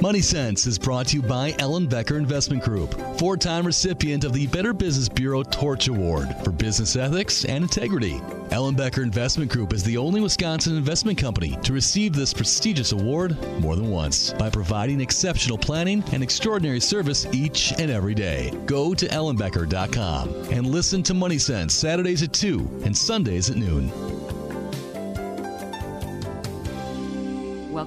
[0.00, 4.46] Money Sense is brought to you by Ellenbecker Investment Group, four time recipient of the
[4.46, 8.20] Better Business Bureau Torch Award for business ethics and integrity.
[8.50, 13.74] Ellenbecker Investment Group is the only Wisconsin investment company to receive this prestigious award more
[13.74, 18.56] than once by providing exceptional planning and extraordinary service each and every day.
[18.66, 23.90] Go to ellenbecker.com and listen to Money Sense Saturdays at 2 and Sundays at noon.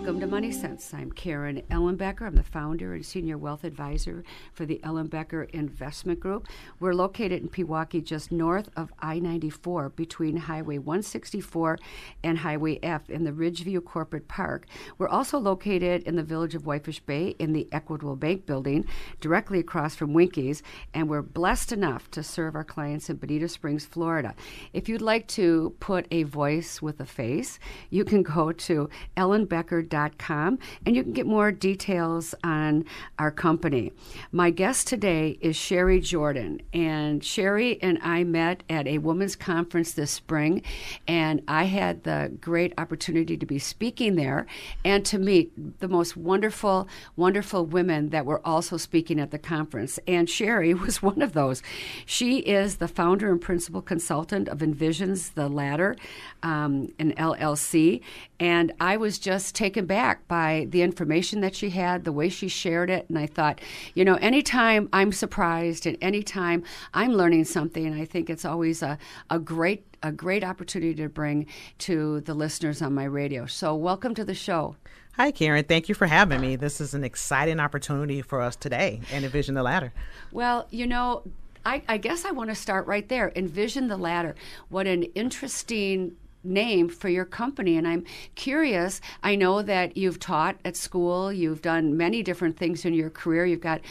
[0.01, 0.95] Welcome to Money Sense.
[0.95, 2.23] I'm Karen Ellenbecker.
[2.23, 6.47] I'm the founder and senior wealth advisor for the Ellenbecker Investment Group.
[6.79, 11.77] We're located in Pewaukee, just north of I 94, between Highway 164
[12.23, 14.65] and Highway F in the Ridgeview Corporate Park.
[14.97, 18.85] We're also located in the village of Whitefish Bay in the Equitable Bank building,
[19.19, 20.63] directly across from Winkies,
[20.95, 24.33] and we're blessed enough to serve our clients in Bonita Springs, Florida.
[24.73, 27.59] If you'd like to put a voice with a face,
[27.91, 32.85] you can go to ellenbecker.com and you can get more details on
[33.19, 33.91] our company.
[34.31, 39.91] My guest today is Sherri Jordan, and Sherri and I met at a women's conference
[39.91, 40.63] this spring,
[41.07, 44.47] and I had the great opportunity to be speaking there
[44.85, 49.99] and to meet the most wonderful, wonderful women that were also speaking at the conference.
[50.07, 51.61] And Sherri was one of those.
[52.05, 55.95] She is the founder and principal consultant of Envisions the Ladder,
[56.43, 58.01] um, an LLC,
[58.39, 62.49] and I was just taken back by the information that she had, the way she
[62.49, 63.05] shared it.
[63.07, 63.61] And I thought,
[63.93, 66.63] you know, anytime I'm surprised and anytime
[66.93, 68.97] I'm learning something, I think it's always a,
[69.29, 71.45] a great a great opportunity to bring
[71.77, 73.45] to the listeners on my radio.
[73.45, 74.75] So, welcome to the show.
[75.13, 75.63] Hi, Karen.
[75.63, 76.55] Thank you for having me.
[76.57, 79.93] This is an exciting opportunity for us today and Envision the Ladder.
[80.31, 81.23] Well, you know,
[81.63, 83.31] I, I guess I want to start right there.
[83.35, 84.35] Envision the ladder.
[84.69, 87.77] What an interesting name for your company.
[87.77, 88.05] And I'm
[88.35, 89.01] curious.
[89.23, 93.45] I know that you've taught at school, you've done many different things in your career.
[93.45, 93.81] You've got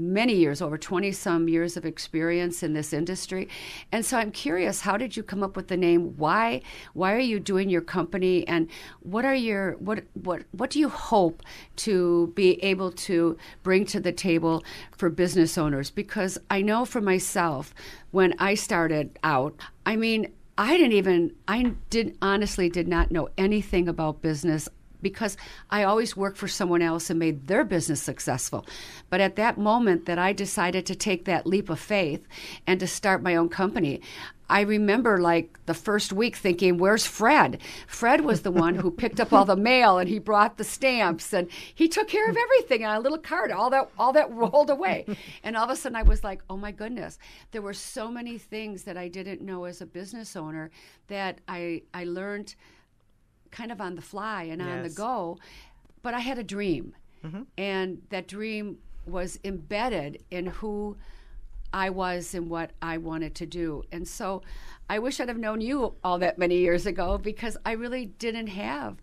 [0.00, 3.48] many years, over 20 some years of experience in this industry.
[3.92, 6.16] And so I'm curious, how did you come up with the name?
[6.16, 6.62] Why
[6.94, 8.68] why are you doing your company and
[9.00, 11.42] what are your what what what do you hope
[11.76, 14.64] to be able to bring to the table
[14.96, 15.90] for business owners?
[15.90, 17.74] Because I know for myself
[18.10, 23.30] when I started out, I mean, I didn't even I did honestly did not know
[23.38, 24.68] anything about business
[25.00, 25.38] because
[25.70, 28.66] I always worked for someone else and made their business successful.
[29.08, 32.28] But at that moment that I decided to take that leap of faith
[32.66, 34.02] and to start my own company,
[34.50, 37.60] I remember like the first week thinking, where's Fred?
[37.86, 41.32] Fred was the one who picked up all the mail and he brought the stamps
[41.32, 44.68] and he took care of everything on a little card, all that all that rolled
[44.68, 45.06] away.
[45.44, 47.18] And all of a sudden I was like, oh my goodness,
[47.52, 50.70] there were so many things that I didn't know as a business owner
[51.06, 52.56] that I I learned
[53.52, 54.68] kind of on the fly and yes.
[54.68, 55.38] on the go.
[56.02, 56.94] But I had a dream.
[57.24, 57.42] Mm-hmm.
[57.58, 60.96] And that dream was embedded in who
[61.72, 63.84] I was and what I wanted to do.
[63.92, 64.42] And so
[64.88, 68.48] I wish I'd have known you all that many years ago because I really didn't
[68.48, 68.96] have,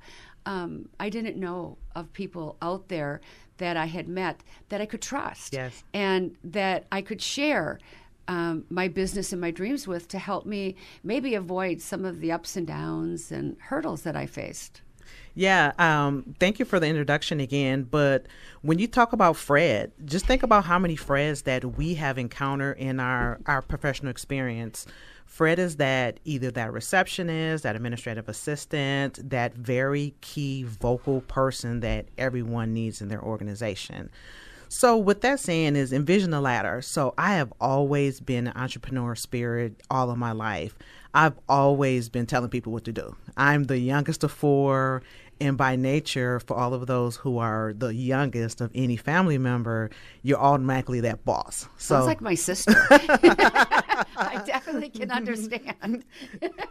[0.45, 3.21] um, I didn't know of people out there
[3.57, 5.53] that I had met that I could trust.
[5.53, 5.83] Yes.
[5.93, 7.79] And that I could share.
[8.29, 12.33] Um, my business and my dreams with to help me maybe avoid some of the
[12.33, 14.81] ups and downs and hurdles that I faced.
[15.37, 17.83] Yeah, um, thank you for the introduction again.
[17.83, 18.25] But
[18.63, 22.79] when you talk about Fred, just think about how many Freds that we have encountered
[22.79, 24.87] in our, our professional experience.
[25.27, 32.07] Fred is that either that receptionist, that administrative assistant, that very key vocal person that
[32.17, 34.09] everyone needs in their organization.
[34.69, 36.81] So, with that saying, is envision the ladder.
[36.81, 40.75] So, I have always been an entrepreneur spirit all of my life.
[41.13, 43.15] I've always been telling people what to do.
[43.37, 45.03] I'm the youngest of four.
[45.39, 49.89] And by nature, for all of those who are the youngest of any family member,
[50.23, 51.69] you're automatically that boss.
[51.77, 52.73] So, Sounds like my sister.
[52.89, 56.03] I definitely can understand.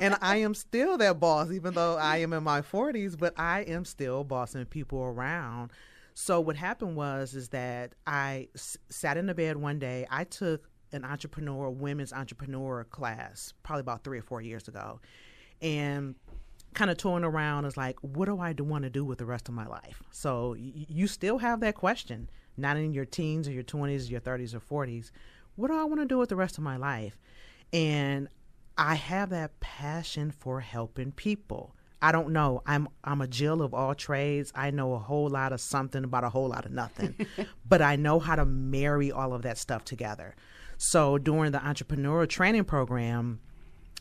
[0.00, 3.60] and I am still that boss, even though I am in my 40s, but I
[3.62, 5.70] am still bossing people around.
[6.14, 10.06] So what happened was is that I s- sat in the bed one day.
[10.10, 15.00] I took an entrepreneur, women's entrepreneur class, probably about three or four years ago,
[15.60, 16.14] and
[16.76, 19.48] kind of touring around is like, what do I want to do with the rest
[19.48, 20.02] of my life?
[20.12, 24.20] So y- you still have that question, not in your teens or your 20s, your
[24.20, 25.10] 30s or 40s.
[25.56, 27.18] What do I want to do with the rest of my life?
[27.72, 28.28] And
[28.78, 31.74] I have that passion for helping people.
[32.02, 32.62] I don't know.
[32.66, 34.52] I'm I'm a Jill of all trades.
[34.54, 37.26] I know a whole lot of something about a whole lot of nothing.
[37.68, 40.36] but I know how to marry all of that stuff together.
[40.76, 43.40] So during the entrepreneurial training program,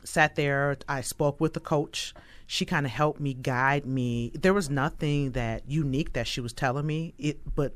[0.04, 2.14] sat there, I spoke with the coach.
[2.48, 4.32] She kind of helped me guide me.
[4.34, 7.74] There was nothing that unique that she was telling me, it, but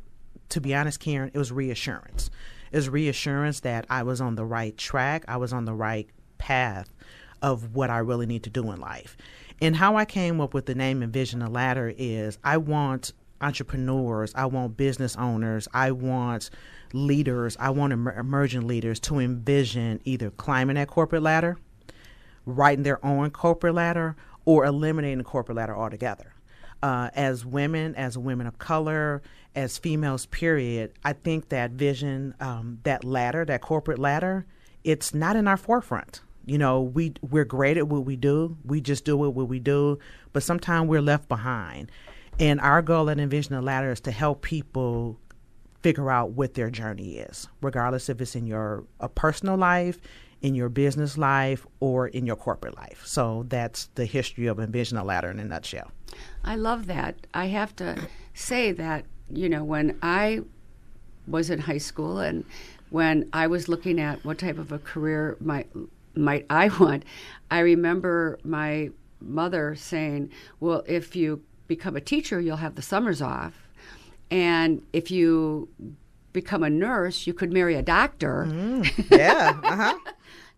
[0.50, 2.30] to be honest, Karen, it was reassurance.
[2.72, 5.26] It was reassurance that I was on the right track.
[5.28, 6.08] I was on the right
[6.38, 6.90] path
[7.42, 9.18] of what I really need to do in life.
[9.62, 14.34] And how I came up with the name Envision the Ladder is I want entrepreneurs,
[14.36, 16.50] I want business owners, I want
[16.94, 21.58] leaders, I want emer- emerging leaders to envision either climbing that corporate ladder,
[22.46, 26.34] writing their own corporate ladder, or eliminating the corporate ladder altogether.
[26.82, 29.22] Uh, as women, as women of color,
[29.54, 34.46] as females, period, I think that vision, um, that ladder, that corporate ladder,
[34.84, 36.22] it's not in our forefront.
[36.46, 38.58] You know, we we're great at what we do.
[38.64, 40.00] We just do what we do,
[40.34, 41.92] but sometimes we're left behind.
[42.40, 45.20] And our goal at Envision the Ladder is to help people
[45.82, 50.00] figure out what their journey is, regardless if it's in your a personal life,
[50.42, 53.04] in your business life, or in your corporate life.
[53.06, 55.92] So that's the history of Envision the Ladder in a nutshell.
[56.44, 57.28] I love that.
[57.34, 60.42] I have to say that, you know, when I
[61.28, 62.46] was in high school and
[62.90, 65.70] when I was looking at what type of a career might
[66.16, 67.04] might I want,
[67.52, 68.90] I remember my
[69.22, 73.70] mother saying, "Well, if you become a teacher, you'll have the summers off.
[74.30, 75.70] And if you
[76.34, 78.46] become a nurse, you could marry a doctor.
[78.50, 79.58] Mm, yeah.
[79.64, 79.98] Uh-huh.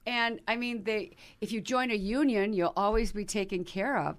[0.06, 4.18] and I mean, they if you join a union, you'll always be taken care of.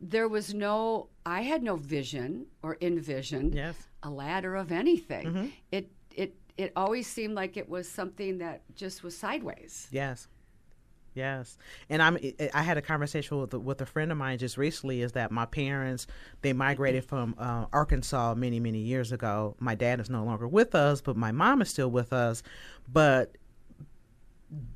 [0.00, 3.76] There was no, I had no vision or envision yes.
[4.02, 5.26] a ladder of anything.
[5.26, 5.46] Mm-hmm.
[5.72, 9.88] It it it always seemed like it was something that just was sideways.
[9.90, 10.28] Yes.
[11.14, 11.58] Yes,
[11.88, 12.18] and I'm.
[12.52, 15.00] I had a conversation with with a friend of mine just recently.
[15.00, 16.08] Is that my parents
[16.42, 19.54] they migrated from uh, Arkansas many many years ago.
[19.60, 22.42] My dad is no longer with us, but my mom is still with us.
[22.92, 23.36] But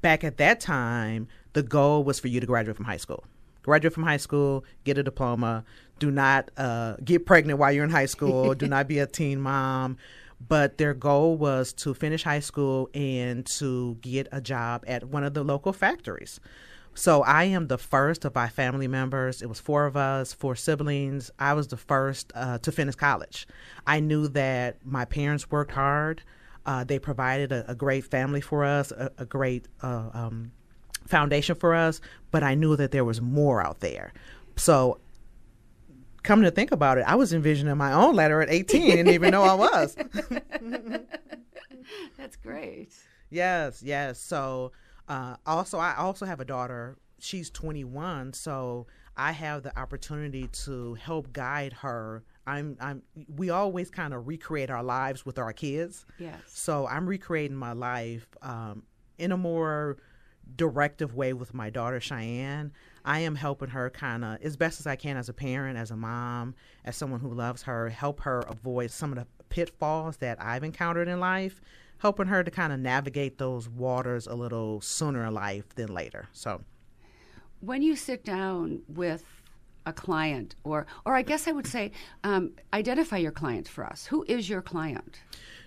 [0.00, 3.25] back at that time, the goal was for you to graduate from high school.
[3.62, 5.64] Graduate from high school, get a diploma.
[5.98, 8.54] Do not uh, get pregnant while you're in high school.
[8.54, 9.98] do not be a teen mom
[10.46, 15.25] but their goal was to finish high school and to get a job at one
[15.25, 16.38] of the local factories.
[16.94, 19.40] So I am the first of my family members.
[19.40, 21.31] It was four of us, four siblings.
[21.38, 23.46] I was the first uh, to finish college.
[23.86, 26.22] I knew that my parents worked hard.
[26.69, 30.53] Uh, they provided a, a, great family for us, a, a great uh, um,
[31.06, 32.03] foundation for us.
[32.31, 34.12] But I knew that there was more out there.
[34.56, 35.00] So
[36.23, 39.31] come to think about it, I was envisioning my own ladder at 18 didn't even
[39.31, 39.97] know I was.
[42.19, 42.93] That's great.
[43.31, 44.20] Yes, yes.
[44.20, 44.73] So
[45.09, 46.99] uh, also, I also have a daughter.
[47.19, 48.87] She's 21, so
[49.17, 52.25] I have the opportunity to help guide her.
[52.48, 53.02] I'm, I'm.
[53.36, 56.06] We always kind of recreate our lives with our kids.
[56.18, 56.40] Yes.
[56.46, 58.84] So I'm recreating my life um,
[59.18, 59.98] in a more
[60.56, 62.72] directive way with my daughter Cheyenne.
[63.04, 65.90] I am helping her kind of as best as I can as a parent, as
[65.90, 66.54] a mom,
[66.84, 71.08] as someone who loves her, help her avoid some of the pitfalls that I've encountered
[71.08, 71.60] in life,
[71.98, 76.28] helping her to kind of navigate those waters a little sooner in life than later.
[76.32, 76.62] So,
[77.60, 79.38] when you sit down with
[79.88, 81.93] a client, or or I guess I would say,
[82.25, 84.06] um, identify your client for us.
[84.06, 85.20] Who is your client?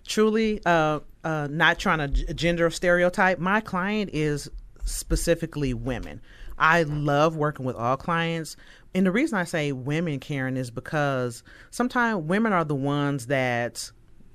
[0.05, 3.39] Truly, uh, uh, not trying to gender stereotype.
[3.39, 4.49] My client is
[4.83, 6.21] specifically women.
[6.57, 8.55] I love working with all clients.
[8.93, 13.91] And the reason I say women, Karen, is because sometimes women are the ones that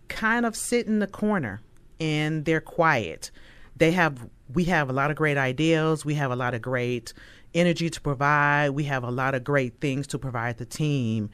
[0.08, 1.60] kind of sit in the corner
[2.00, 3.30] and they're quiet.
[3.76, 7.12] They have we have a lot of great ideas, we have a lot of great
[7.56, 11.30] energy to provide, we have a lot of great things to provide the team.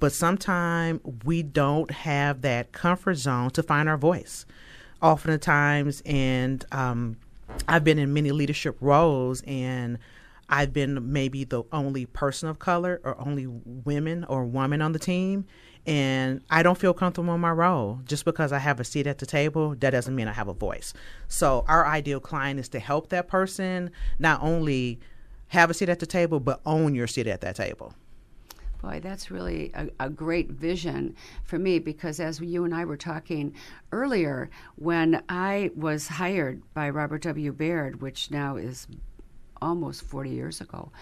[0.00, 4.46] But sometimes we don't have that comfort zone to find our voice.
[5.02, 7.16] Oftentimes, and um,
[7.68, 9.98] I've been in many leadership roles, and
[10.48, 14.98] I've been maybe the only person of color or only women or woman on the
[14.98, 15.46] team.
[15.86, 18.00] And I don't feel comfortable in my role.
[18.06, 20.54] Just because I have a seat at the table, that doesn't mean I have a
[20.54, 20.94] voice.
[21.28, 24.98] So, our ideal client is to help that person not only
[25.54, 27.94] have a seat at the table, but own your seat at that table.
[28.82, 32.98] Boy, that's really a, a, great vision for me because as you and I were
[32.98, 33.54] talking
[33.92, 37.50] earlier, when I was hired by Robert W.
[37.50, 38.86] Baird, which now is
[39.62, 40.92] almost 40 years ago,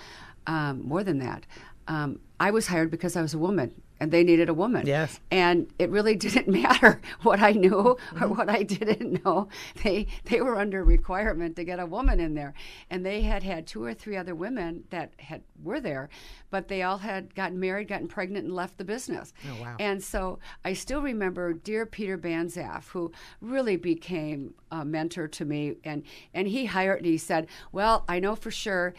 [0.47, 1.44] um, more than that.
[1.88, 4.85] Um, I was hired because I was a woman and they needed a woman.
[4.85, 5.21] Yes.
[5.30, 8.35] And it really didn't matter what I knew or mm-hmm.
[8.35, 9.49] what I didn't know.
[9.85, 12.52] They they were under requirement to get a woman in there.
[12.90, 16.09] And they had had two or three other women that had were there,
[16.50, 19.32] but they all had gotten married, gotten pregnant and left the business.
[19.49, 19.76] Oh wow.
[19.78, 25.76] And so I still remember dear Peter Banzaf who really became a mentor to me
[25.85, 26.02] and
[26.35, 28.94] and he hired and he said, "Well, I know for sure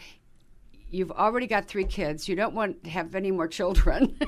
[0.94, 2.28] you've already got three kids.
[2.28, 4.16] You don't want to have any more children.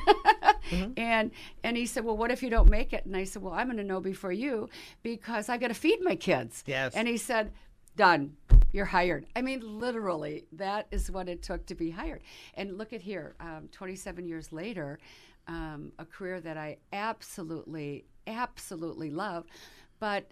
[0.70, 0.92] mm-hmm.
[0.96, 1.30] And
[1.62, 3.06] and he said, well, what if you don't make it?
[3.06, 4.68] And I said, well, I'm going to know before you
[5.02, 6.64] because i've got to feed my kids.
[6.66, 6.94] Yes.
[6.94, 7.52] And he said,
[7.96, 8.36] done.
[8.72, 9.26] You're hired.
[9.34, 12.20] I mean, literally, that is what it took to be hired.
[12.54, 14.98] And look at here, um, 27 years later,
[15.46, 19.46] um, a career that I absolutely, absolutely love,
[19.98, 20.30] but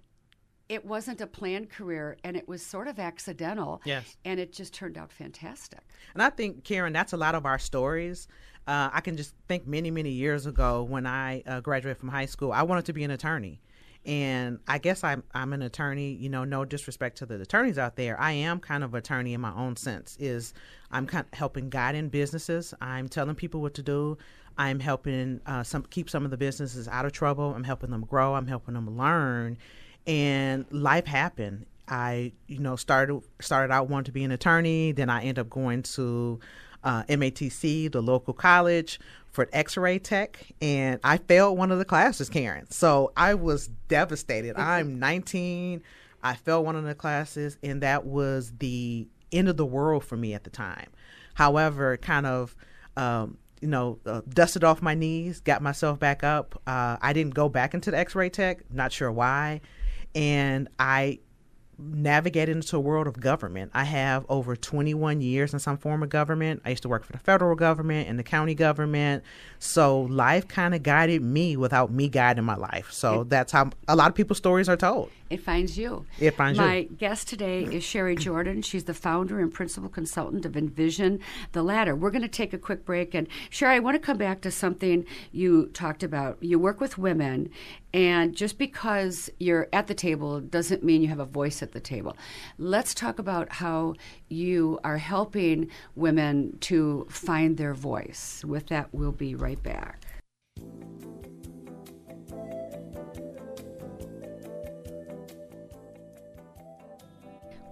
[0.68, 3.82] it wasn't a planned career and it was sort of accidental.
[3.84, 4.16] Yes.
[4.24, 5.80] And it just turned out fantastic.
[6.14, 8.28] And I think, Karen, that's a lot of our stories.
[8.66, 12.26] Uh, I can just think many, many years ago when I uh, graduated from high
[12.26, 13.60] school, I wanted to be an attorney.
[14.06, 16.12] And I guess I'm I'm an attorney.
[16.12, 18.20] You know, no disrespect to the attorneys out there.
[18.20, 20.18] I am kind of attorney in my own sense.
[20.20, 20.52] Is
[20.90, 22.74] I'm kind of helping guide in businesses.
[22.82, 24.18] I'm telling people what to do.
[24.58, 27.54] I'm helping uh, some keep some of the businesses out of trouble.
[27.54, 28.34] I'm helping them grow.
[28.34, 29.56] I'm helping them learn
[30.06, 31.66] and life happened.
[31.88, 34.92] I, you know, started started out wanting to be an attorney.
[34.92, 36.40] Then I ended up going to
[36.82, 42.28] uh, MATC, the local college, for X-ray tech, and I failed one of the classes,
[42.28, 42.70] Karen.
[42.70, 44.58] So I was devastated.
[44.58, 45.82] I'm 19.
[46.22, 50.16] I failed one of the classes, and that was the end of the world for
[50.16, 50.90] me at the time.
[51.34, 52.56] However, kind of.
[52.96, 56.60] Um, you know, uh, dusted off my knees, got myself back up.
[56.66, 58.58] Uh, I didn't go back into the X-ray tech.
[58.70, 59.62] Not sure why
[60.14, 61.18] and I
[61.78, 63.70] navigated into a world of government.
[63.74, 66.62] I have over 21 years in some form of government.
[66.64, 69.24] I used to work for the federal government and the county government.
[69.58, 72.92] So life kind of guided me without me guiding my life.
[72.92, 75.10] So that's how a lot of people's stories are told.
[75.30, 76.04] It finds you.
[76.20, 76.70] It finds my you.
[76.88, 78.62] My guest today is Sherri Jordan.
[78.62, 81.20] She's the founder and principal consultant of Envision
[81.52, 81.96] the Ladder.
[81.96, 83.14] We're going to take a quick break.
[83.14, 86.36] And Sherri, I want to come back to something you talked about.
[86.40, 87.50] You work with women,
[87.94, 91.80] and just because you're at the table doesn't mean you have a voice at the
[91.80, 92.16] table.
[92.58, 93.94] Let's talk about how
[94.28, 98.44] you are helping women to find their voice.
[98.44, 100.04] With that, we'll be right back.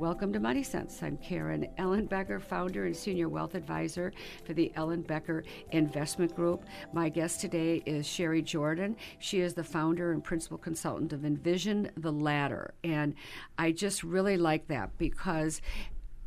[0.03, 1.01] Welcome to Money Sense.
[1.01, 4.13] I'm Karen Ellenbecker, founder and senior wealth advisor
[4.45, 6.65] for the Ellenbecker Investment Group.
[6.93, 8.97] My guest today is Sherri Jordan.
[9.21, 12.75] She is the founder and principal consultant of Envision the Ladder.
[12.83, 13.15] And
[13.59, 15.63] I just really like that because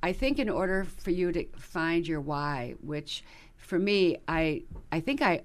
[0.01, 3.25] I think in order for you to find your why, which
[3.57, 4.63] for me, I
[4.93, 5.41] I think I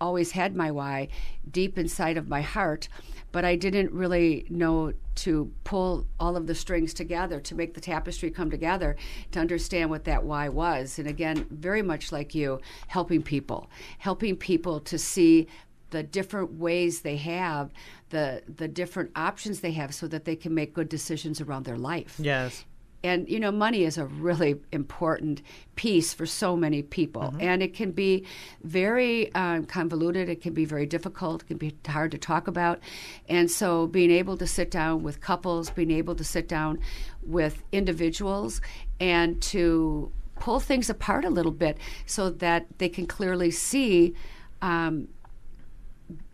[0.00, 1.08] always had my why
[1.50, 2.88] deep inside of my heart
[3.32, 7.80] but I didn't really know to pull all of the strings together to make the
[7.80, 8.96] tapestry come together
[9.32, 10.98] to understand what that why was.
[10.98, 15.46] And again, very much like you, helping people, helping people to see
[15.90, 17.72] the different ways they have,
[18.10, 21.78] the the different options they have so that they can make good decisions around their
[21.78, 22.16] life.
[22.18, 22.64] Yes
[23.04, 25.42] and you know money is a really important
[25.76, 27.22] piece for so many people.
[27.22, 27.40] Mm-hmm.
[27.40, 28.24] and it can be
[28.62, 30.28] very um, convoluted.
[30.28, 31.42] It can be very difficult.
[31.42, 32.80] It can be hard to talk about.
[33.28, 36.78] And so being able to sit down with couples being able to sit down
[37.22, 38.60] with individuals
[39.00, 44.14] and to pull things apart a little bit so that they can clearly see
[44.62, 45.08] um,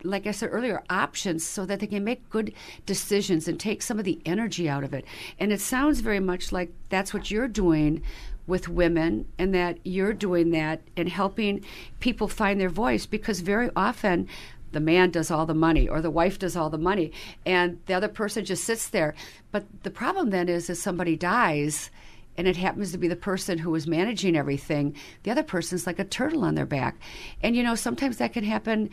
[0.03, 2.53] like I said earlier, options so that they can make good
[2.85, 5.05] decisions and take some of the energy out of it.
[5.39, 8.01] And it sounds very much like that's what you're doing
[8.47, 11.65] with women and that you're doing that and helping
[11.99, 14.27] people find their voice because very often
[14.71, 17.11] the man does all the money or the wife does all the money
[17.45, 19.15] and the other person just sits there.
[19.51, 21.89] But the problem then is if somebody dies
[22.37, 25.99] and it happens to be the person who is managing everything, the other person's like
[25.99, 26.97] a turtle on their back.
[27.41, 28.89] And you know, sometimes that can happen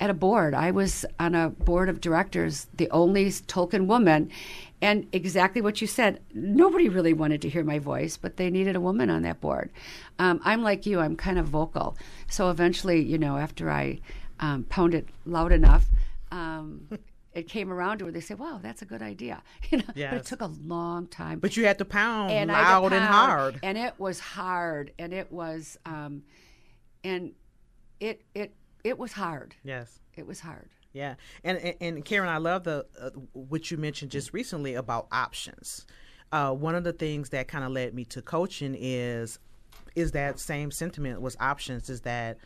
[0.00, 0.54] at a board.
[0.54, 4.30] I was on a board of directors, the only token woman.
[4.80, 8.74] And exactly what you said, nobody really wanted to hear my voice, but they needed
[8.74, 9.70] a woman on that board.
[10.18, 11.98] Um, I'm like you, I'm kind of vocal.
[12.28, 14.00] So eventually, you know, after I
[14.40, 15.84] um, pounded loud enough,
[16.32, 16.88] um,
[17.34, 20.10] it came around to where they said, "Wow, that's a good idea." You know, yes.
[20.10, 21.38] but it took a long time.
[21.38, 25.12] But you had to pound and loud pound, and hard, and it was hard, and
[25.12, 26.22] it was, um,
[27.04, 27.32] and
[28.00, 28.54] it it
[28.84, 29.54] it was hard.
[29.64, 30.68] Yes, it was hard.
[30.92, 35.06] Yeah, and and, and Karen, I love the uh, what you mentioned just recently about
[35.12, 35.86] options.
[36.32, 39.38] Uh, one of the things that kind of led me to coaching is
[39.94, 41.90] is that same sentiment was options.
[41.90, 42.38] Is that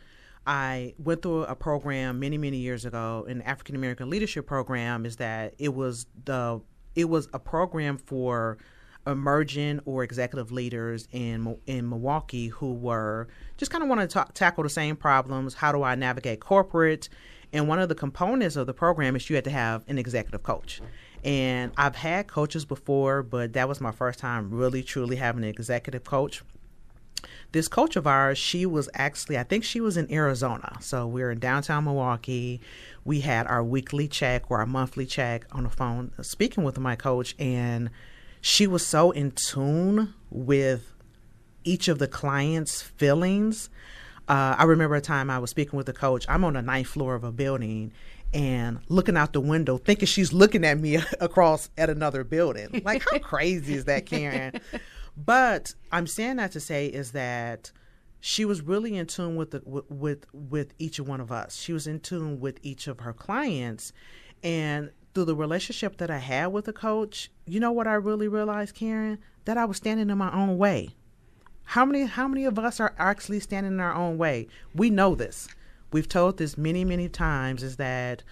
[0.47, 5.05] I went through a program many many years ago, an African American leadership program.
[5.05, 6.61] Is that it was the
[6.95, 8.57] it was a program for
[9.07, 14.63] emerging or executive leaders in in Milwaukee who were just kind of want to tackle
[14.63, 15.53] the same problems.
[15.53, 17.09] How do I navigate corporate?
[17.53, 20.43] And one of the components of the program is you had to have an executive
[20.43, 20.81] coach.
[21.23, 25.49] And I've had coaches before, but that was my first time really truly having an
[25.49, 26.43] executive coach.
[27.51, 30.77] this coach of ours, she was actually, I think she was in Arizona.
[30.81, 32.61] So we are in downtown Milwaukee.
[33.03, 36.77] We had our weekly check or our monthly check on the phone, uh, speaking with
[36.77, 37.89] my coach, and
[38.45, 40.93] she was so in tune with
[41.63, 43.71] each of the clients' feelings.
[44.27, 46.27] Uh, I remember a time I was speaking with the coach.
[46.29, 47.91] I'm on the ninth floor of a building
[48.35, 52.83] and looking out the window, thinking she's looking at me across at another building.
[52.85, 54.61] Like, how crazy is that, Karen?
[55.17, 57.71] But I'm saying that to say is that
[58.19, 61.55] she was really in tune with the, with, with with each one of us.
[61.55, 63.91] She was in tune with each of her clients,
[64.43, 68.27] and through the relationship that I had with the coach, you know what I really
[68.27, 70.89] realized, Karen, that I was standing in my own way.
[71.63, 74.47] How many how many of us are actually standing in our own way?
[74.75, 75.47] We know this.
[75.91, 77.63] We've told this many many times.
[77.63, 78.23] Is that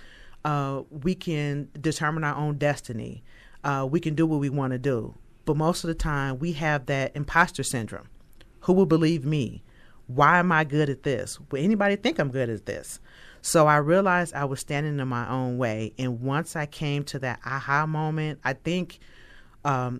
[0.46, 3.24] uh, we can determine our own destiny.
[3.64, 5.16] Uh, we can do what we want to do.
[5.46, 8.10] But most of the time, we have that imposter syndrome.
[8.62, 9.64] Who will believe me?
[10.08, 11.40] Why am I good at this?
[11.50, 13.00] Will anybody think I'm good at this?
[13.44, 15.94] So I realized I was standing in my own way.
[16.00, 19.00] And once I came to that aha moment, I think
[19.66, 20.00] um,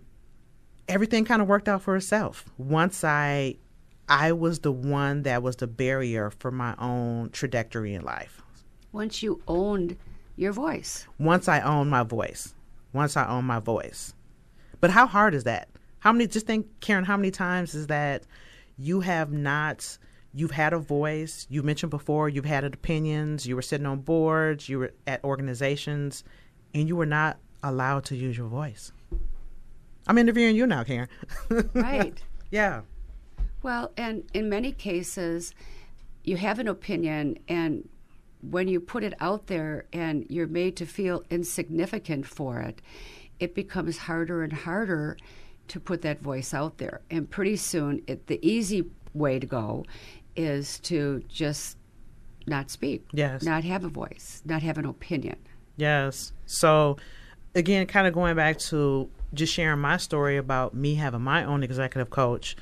[0.88, 2.46] everything kind of worked out for itself.
[2.58, 3.56] Once I
[4.08, 8.42] I was the one that was the barrier for my own trajectory in life.
[8.92, 9.96] Once you owned
[10.36, 11.06] your voice.
[11.18, 12.54] Once I owned my voice.
[12.92, 14.14] Once I owned my voice.
[14.80, 15.68] But how hard is that?
[16.00, 18.24] How many, just think, Karen, how many times is that
[18.76, 19.98] you have not,
[20.34, 24.68] you've had a voice, you mentioned before, you've had opinions, you were sitting on boards,
[24.68, 26.24] you were at organizations,
[26.74, 28.92] and you were not allowed to use your voice?
[30.06, 31.08] I'm interviewing you now, Karen.
[31.72, 32.22] right.
[32.50, 32.82] Yeah.
[33.64, 35.54] Well, and in many cases,
[36.22, 37.88] you have an opinion, and
[38.48, 42.80] when you put it out there and you're made to feel insignificant for it,
[43.40, 45.16] it becomes harder and harder
[45.66, 47.00] to put that voice out there.
[47.10, 49.84] And pretty soon, it, the easy way to go
[50.36, 51.76] is to just
[52.46, 53.06] not speak.
[53.12, 53.42] Yes.
[53.42, 55.36] Not have a voice, not have an opinion.
[55.76, 56.32] Yes.
[56.46, 56.96] So,
[57.54, 61.62] again, kind of going back to just sharing my story about me having my own
[61.62, 62.56] executive coach,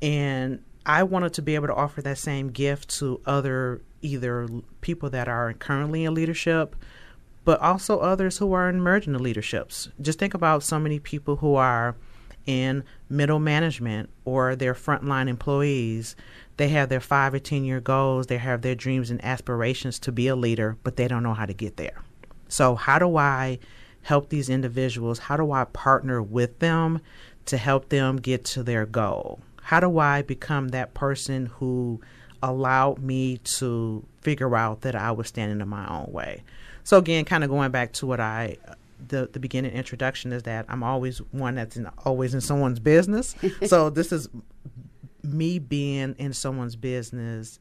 [0.00, 4.48] and I wanted to be able to offer that same gift to other either
[4.80, 6.76] people that are currently in leadership
[7.44, 9.88] but also others who are emerging to leaderships.
[10.00, 11.94] Just think about so many people who are
[12.46, 16.16] in middle management or their frontline employees.
[16.56, 20.12] They have their five or 10 year goals, they have their dreams and aspirations to
[20.12, 22.02] be a leader, but they don't know how to get there.
[22.48, 23.58] So, how do I
[24.02, 25.18] help these individuals?
[25.18, 27.00] How do I partner with them
[27.46, 29.40] to help them get to their goal?
[29.62, 32.00] How do I become that person who
[32.42, 36.42] allowed me to figure out that I was standing in my own way?
[36.84, 38.58] So again, kind of going back to what I
[39.08, 43.34] the the beginning introduction is that I'm always one that's in, always in someone's business.
[43.66, 44.28] so this is
[45.22, 47.58] me being in someone's business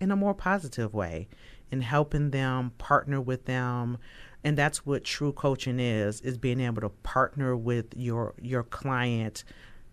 [0.00, 1.28] in a more positive way
[1.72, 3.98] and helping them partner with them
[4.42, 9.44] and that's what true coaching is is being able to partner with your your client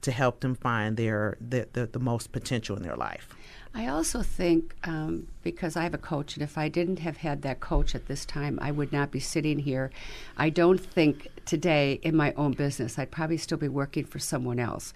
[0.02, 3.36] to help them find their the, the, the most potential in their life
[3.78, 7.44] I also think um, because I have a coach, and if I didn't have had
[7.44, 9.92] that coach at this time, I would not be sitting here.
[10.36, 14.58] I don't think today in my own business, I'd probably still be working for someone
[14.58, 14.94] else.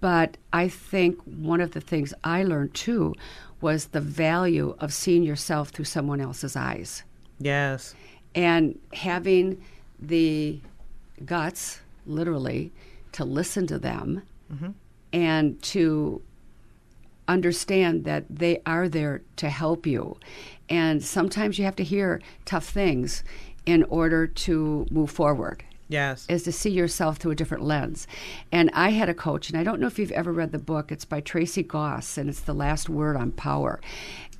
[0.00, 3.14] But I think one of the things I learned too
[3.60, 7.04] was the value of seeing yourself through someone else's eyes.
[7.38, 7.94] Yes.
[8.34, 9.62] And having
[10.00, 10.58] the
[11.24, 12.72] guts, literally,
[13.12, 14.70] to listen to them mm-hmm.
[15.12, 16.22] and to
[17.28, 20.18] understand that they are there to help you.
[20.68, 23.22] And sometimes you have to hear tough things
[23.66, 25.64] in order to move forward.
[25.88, 26.26] Yes.
[26.28, 28.06] Is to see yourself through a different lens.
[28.52, 30.92] And I had a coach, and I don't know if you've ever read the book.
[30.92, 33.80] It's by Tracy Goss, and it's The Last Word on Power.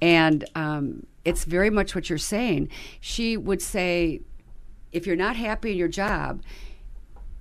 [0.01, 2.69] And um, it's very much what you're saying.
[3.01, 4.21] She would say,
[4.93, 6.43] if you're not happy in your job,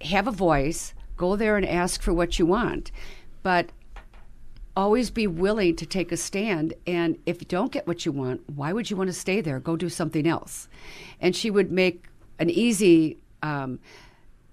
[0.01, 2.91] have a voice, go there and ask for what you want.
[3.43, 3.69] But
[4.75, 6.73] always be willing to take a stand.
[6.87, 9.59] And if you don't get what you want, why would you want to stay there?
[9.59, 10.69] Go do something else.
[11.19, 12.05] And she would make
[12.39, 13.79] an easy um,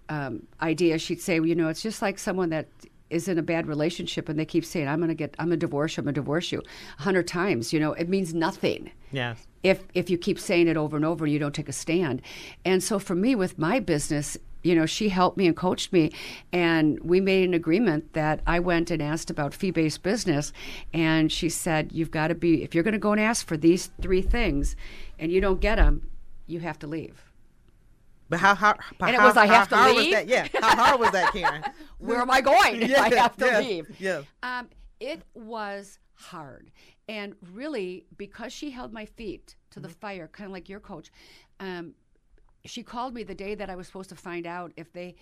[0.09, 0.99] um, idea.
[0.99, 2.67] She'd say, well, you know, it's just like someone that
[3.09, 5.61] is in a bad relationship and they keep saying, I'm going to get, I'm going
[5.61, 6.61] to divorce you, I'm going to divorce you
[6.99, 7.73] a hundred times.
[7.73, 8.91] You know, it means nothing.
[9.13, 9.47] Yes.
[9.63, 12.21] If, if you keep saying it over and over and you don't take a stand.
[12.65, 16.13] And so for me with my business, you know, she helped me and coached me,
[16.53, 20.53] and we made an agreement that I went and asked about fee based business,
[20.93, 23.57] and she said, You've got to be, if you're going to go and ask for
[23.57, 24.75] these three things
[25.19, 26.11] and you don't get them,
[26.47, 27.33] you have to leave.
[28.29, 28.79] But how hard?
[29.01, 30.29] And it how, was I have to leave.
[30.29, 30.49] Yeah.
[30.61, 31.63] How hard was that, Karen?
[31.99, 34.01] Where am I going if yes, I have to yes, leave?
[34.01, 34.25] Yes.
[34.43, 36.73] Um, It was hard.
[37.09, 41.13] And really, because she held my feet to the fire, kind of like your coach,
[41.61, 41.95] um,
[42.67, 45.17] she called me the day that I was supposed to find out if they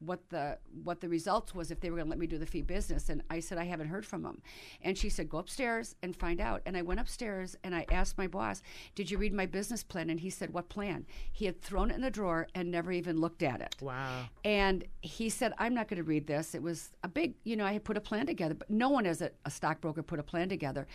[0.00, 2.46] what the what the results was if they were going to let me do the
[2.46, 4.42] fee business and I said I haven't heard from them
[4.82, 6.62] and she said go upstairs and find out.
[6.66, 8.62] And I went upstairs and I asked my boss
[8.94, 10.10] did you read my business plan?
[10.10, 11.06] And he said what plan?
[11.32, 13.76] He had thrown it in a drawer and never even looked at it.
[13.80, 14.24] Wow.
[14.44, 16.54] and he said I'm not going to read this.
[16.54, 19.06] It was a big you know I had put a plan together but no one
[19.06, 20.86] as a, a stockbroker put a plan together.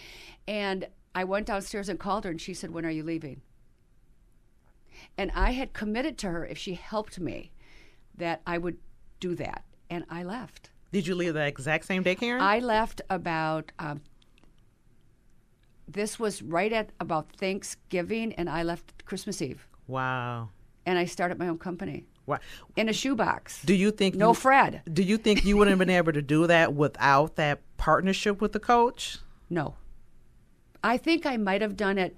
[0.48, 3.42] And I went downstairs and called her and she said when are you leaving
[5.18, 7.52] and I had committed to her if she helped me
[8.18, 8.78] that I would
[9.20, 9.64] do that.
[9.90, 10.70] And I left.
[10.92, 12.42] Did you leave the exact same day, Karen?
[12.42, 14.02] I left about, um,
[15.88, 19.68] this was right at about Thanksgiving, and I left Christmas Eve.
[19.88, 20.50] wow.
[20.86, 22.40] And I started my own company Wow.
[22.76, 23.62] in a shoebox.
[23.64, 24.82] Do you think no you, Fred?
[24.92, 28.54] Do you think you wouldn't have been able to do that without that partnership with
[28.54, 29.20] the coach?
[29.52, 29.76] No.
[30.84, 32.16] I think I might have done it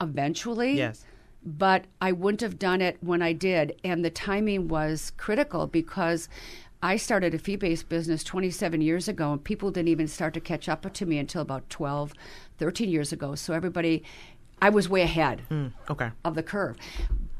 [0.00, 0.74] eventually.
[0.76, 1.04] Yes.
[1.44, 3.78] But I wouldn't have done it when I did.
[3.84, 6.28] And the timing was critical because
[6.82, 10.40] I started a fee based business 27 years ago, and people didn't even start to
[10.40, 12.12] catch up to me until about 12,
[12.58, 13.34] 13 years ago.
[13.34, 14.02] So everybody,
[14.62, 16.10] I was way ahead hmm, Okay.
[16.24, 16.76] of the curve.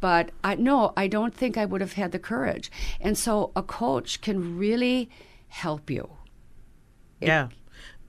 [0.01, 2.71] But I no, I don't think I would have had the courage.
[3.01, 5.09] And so a coach can really
[5.49, 6.11] help you.
[7.21, 7.49] yeah.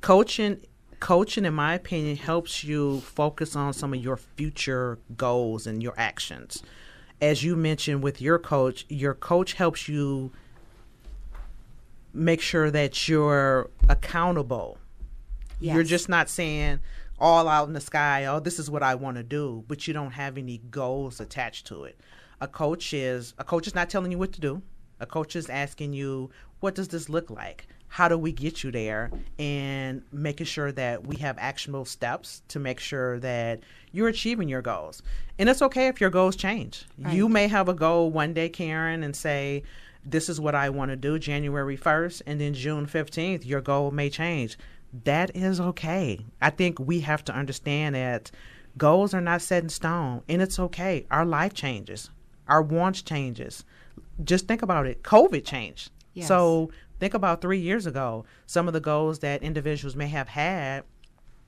[0.01, 0.59] Coaching
[0.99, 5.93] coaching in my opinion helps you focus on some of your future goals and your
[5.97, 6.63] actions.
[7.21, 10.31] As you mentioned with your coach, your coach helps you
[12.13, 14.77] make sure that you're accountable.
[15.59, 16.79] You're just not saying
[17.19, 19.93] all out in the sky, oh, this is what I want to do, but you
[19.93, 21.99] don't have any goals attached to it.
[22.41, 24.61] A coach is a coach is not telling you what to do.
[24.99, 26.29] A coach is asking you,
[26.59, 27.67] what does this look like?
[27.87, 29.11] How do we get you there?
[29.39, 34.61] And making sure that we have actionable steps to make sure that you're achieving your
[34.61, 35.01] goals.
[35.39, 36.85] And it's okay if your goals change.
[37.09, 39.63] You may have a goal one day, Karen, and say,
[40.05, 43.91] this is what I want to do January 1st, and then June 15th, your goal
[43.91, 44.57] may change.
[45.03, 46.19] That is okay.
[46.41, 48.29] I think we have to understand that
[48.77, 51.05] goals are not set in stone, and it's okay.
[51.09, 52.09] Our life changes,
[52.47, 53.65] our wants changes.
[54.23, 55.01] Just think about it.
[55.01, 55.91] COVID changed.
[56.13, 56.27] Yes.
[56.27, 58.25] So think about three years ago.
[58.45, 60.83] Some of the goals that individuals may have had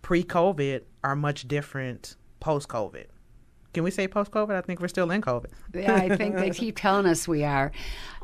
[0.01, 3.05] pre-COVID are much different post-COVID.
[3.73, 4.55] Can we say post-COVID?
[4.55, 5.51] I think we're still in COVID.
[5.73, 7.71] Yeah, I think they keep telling us we are.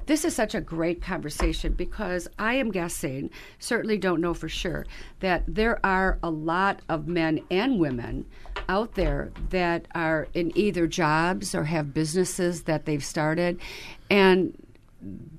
[0.05, 4.86] This is such a great conversation because I am guessing, certainly don't know for sure,
[5.21, 8.25] that there are a lot of men and women
[8.67, 13.59] out there that are in either jobs or have businesses that they've started
[14.09, 14.57] and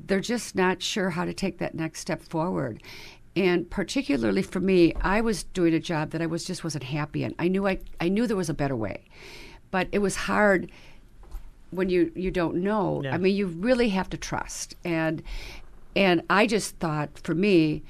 [0.07, 2.83] they're just not sure how to take that next step forward.
[3.37, 7.25] And particularly for me, I was doing a job that I was just wasn't happy
[7.25, 7.35] in.
[7.39, 9.05] I knew I, I knew there was a better way.
[9.71, 10.71] But it was hard
[11.71, 13.03] when you you don't know.
[13.03, 13.15] Yeah.
[13.15, 14.77] I mean, you really have to trust.
[14.85, 15.23] And
[15.97, 17.83] and I just thought for me,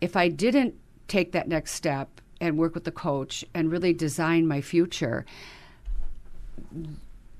[0.00, 0.74] if I didn't
[1.08, 5.24] take that next step and work with the coach and really design my future,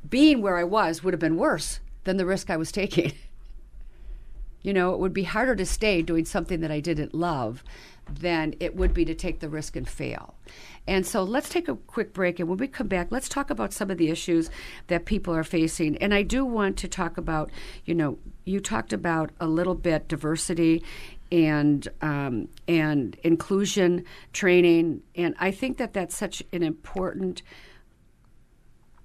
[0.08, 3.12] being where I was would have been worse than the risk I was taking.
[4.62, 7.64] you know, it would be harder to stay doing something that I didn't love
[8.11, 10.35] than it would be to take the risk and fail.
[10.87, 12.40] And so let's take a quick break.
[12.40, 14.51] And when we come back, let's talk about some of the issues
[14.88, 15.96] that people are facing.
[15.98, 17.51] And I do want to talk about,
[17.85, 20.83] you know, you talked about a little bit diversity
[21.33, 27.42] and um, and inclusion training, and I think that that's such an important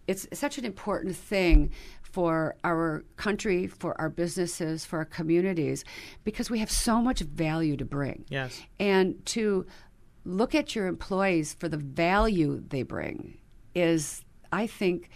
[0.07, 5.83] it's such an important thing for our country, for our businesses, for our communities,
[6.23, 8.25] because we have so much value to bring.
[8.29, 8.61] Yes.
[8.79, 9.65] And to
[10.23, 13.37] look at your employees for the value they bring
[13.75, 15.09] is, I think,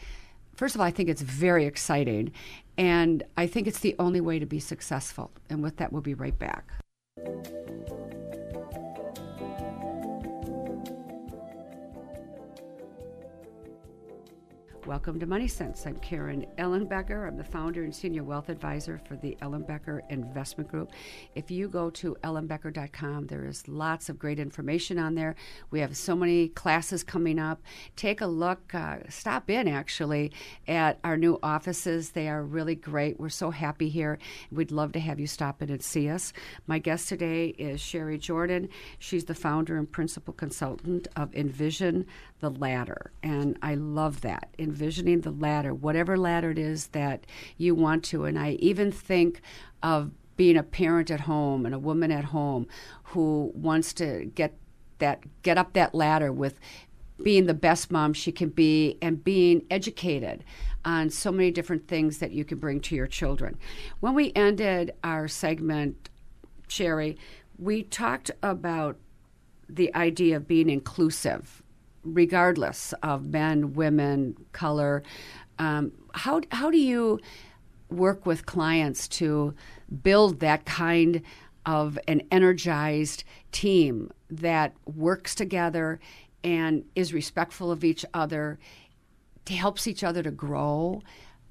[0.55, 2.31] first of all, I think it's very exciting.
[2.77, 5.31] And I think it's the only way to be successful.
[5.49, 6.69] And with that, we'll be right back.
[14.87, 15.85] Welcome to Money Sense.
[15.85, 17.27] I'm Karen Ellenbecker.
[17.27, 20.91] I'm the founder and senior wealth advisor for the Ellenbecker Investment Group.
[21.35, 25.35] If you go to ellenbecker.com, there is lots of great information on there.
[25.69, 27.61] We have so many classes coming up.
[27.95, 30.31] Take a look, uh, stop in actually
[30.67, 32.09] at our new offices.
[32.09, 33.19] They are really great.
[33.19, 34.17] We're so happy here.
[34.51, 36.33] We'd love to have you stop in and see us.
[36.65, 38.67] My guest today is Sherri Jordan.
[38.97, 42.07] She's the founder and principal consultant of Envision
[42.41, 43.11] the Ladder.
[43.23, 44.49] And I love that.
[44.59, 47.25] Envisioning the ladder, whatever ladder it is that
[47.57, 48.25] you want to.
[48.25, 49.41] And I even think
[49.81, 52.67] of being a parent at home and a woman at home
[53.03, 54.57] who wants to get
[54.97, 56.59] that get up that ladder with
[57.23, 60.43] being the best mom she can be and being educated
[60.83, 63.57] on so many different things that you can bring to your children.
[63.99, 66.09] When we ended our segment,
[66.67, 67.17] Sherri,
[67.59, 68.97] we talked about
[69.69, 71.61] the idea of being inclusive,
[72.03, 75.03] regardless of men, women, color.
[75.59, 77.19] Um, how how do you
[77.89, 79.53] work with clients to
[80.01, 81.21] build that kind
[81.65, 85.99] of an energized team that works together
[86.43, 88.57] and is respectful of each other,
[89.47, 91.01] helps each other to grow.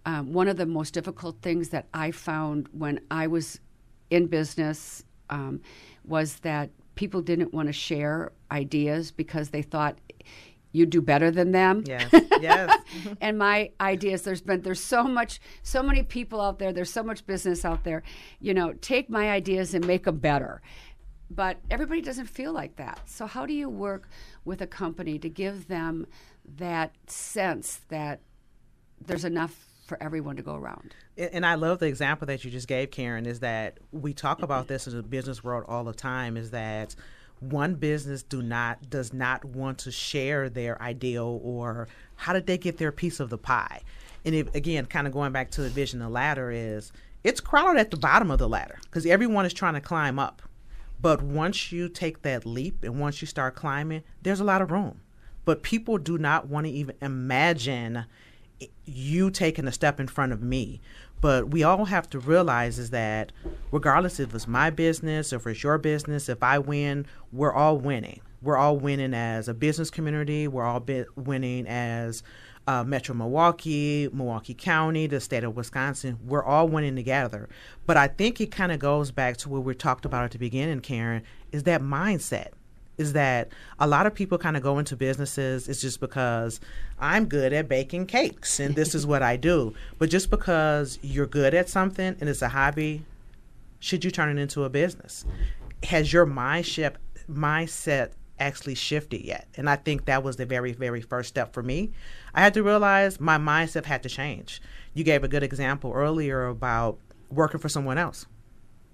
[0.06, 3.60] Um, one of the most difficult things that I found when I was
[4.08, 5.60] in business um,
[6.04, 9.98] was that people didn't want to share ideas because they thought
[10.72, 11.84] you do better than them.
[11.86, 12.12] Yes.
[12.40, 12.80] Yes.
[13.20, 17.02] and my ideas there's been there's so much so many people out there, there's so
[17.02, 18.02] much business out there.
[18.40, 20.62] You know, take my ideas and make them better.
[21.30, 23.00] But everybody doesn't feel like that.
[23.04, 24.08] So how do you work
[24.46, 26.06] with a company to give them
[26.56, 28.20] that sense that
[29.04, 30.94] there's enough for everyone to go around.
[31.18, 34.68] And I love the example that you just gave, Karen, is that we talk about
[34.68, 36.94] this in the business world all the time is that
[37.40, 42.56] one business do not does not want to share their ideal or how did they
[42.56, 43.80] get their piece of the pie.
[44.24, 46.92] And if, again, kind of going back to the vision, the ladder is
[47.24, 50.40] it's crowded at the bottom of the ladder because everyone is trying to climb up.
[51.02, 54.70] But once you take that leap and once you start climbing, there's a lot of
[54.70, 55.00] room.
[55.44, 58.04] But people do not want to even imagine
[58.84, 60.80] you taking a step in front of me.
[61.20, 63.32] But we all have to realize is that
[63.70, 68.20] regardless if it's my business if it's your business, if I win, we're all winning.
[68.42, 70.48] We're all winning as a business community.
[70.48, 72.22] We're all winning as
[72.66, 76.18] uh, Metro Milwaukee, Milwaukee County, the state of Wisconsin.
[76.24, 77.48] We're all winning together.
[77.84, 80.38] But I think it kind of goes back to what we talked about at the
[80.38, 82.52] beginning, Karen, is that mindset
[83.00, 86.60] is that a lot of people kind of go into businesses it's just because
[86.98, 89.74] I'm good at baking cakes and this is what I do.
[89.98, 93.04] But just because you're good at something and it's a hobby,
[93.78, 95.24] should you turn it into a business?
[95.84, 96.96] Has your mindset
[97.28, 99.48] mindset actually shifted yet?
[99.56, 101.90] And I think that was the very, very first step for me.
[102.34, 104.60] I had to realize my mindset had to change.
[104.92, 106.98] You gave a good example earlier about
[107.30, 108.26] working for someone else.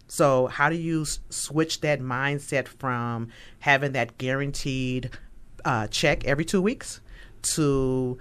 [0.08, 3.28] So, how do you s- switch that mindset from
[3.60, 5.10] having that guaranteed
[5.64, 7.00] uh, check every two weeks
[7.42, 8.18] to